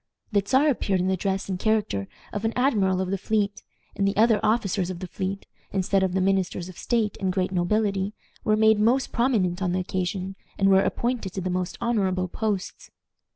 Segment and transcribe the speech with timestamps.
[0.31, 3.61] The Czar appeared in the dress and character of an admiral of the fleet,
[3.95, 7.51] and the other officers of the fleet, instead of the ministers of state and great
[7.51, 12.27] nobility, were made most prominent on the occasion, and were appointed to the most honorable
[12.27, 12.89] posts.